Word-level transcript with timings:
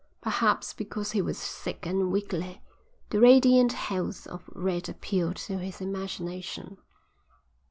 Perhaps 0.19 0.73
because 0.73 1.11
he 1.11 1.21
was 1.21 1.37
sick 1.37 1.85
and 1.85 2.11
weakly, 2.11 2.59
the 3.11 3.19
radiant 3.19 3.73
health 3.73 4.25
of 4.25 4.49
Red 4.51 4.89
appealed 4.89 5.35
to 5.35 5.59
his 5.59 5.79
imagination. 5.79 6.79